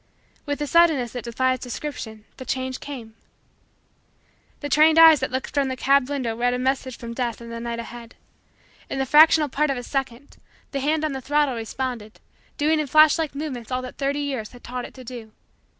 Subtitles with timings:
[0.47, 3.13] With a suddenness that defies description, the change came.
[4.61, 7.51] The trained eyes that looked from the cab window read a message from Death in
[7.51, 8.15] the night ahead.
[8.89, 10.37] In the fractional part of a second,
[10.71, 12.19] the hand on the throttle responded,
[12.57, 15.33] doing in flash like movements all that the thirty years had taught it to do.